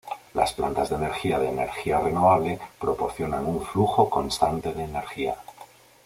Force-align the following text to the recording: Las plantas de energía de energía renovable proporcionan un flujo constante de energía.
Las 0.33 0.51
plantas 0.53 0.89
de 0.89 0.95
energía 0.95 1.37
de 1.37 1.49
energía 1.49 1.99
renovable 1.99 2.57
proporcionan 2.79 3.45
un 3.45 3.63
flujo 3.63 4.09
constante 4.09 4.73
de 4.73 4.85
energía. 4.85 5.35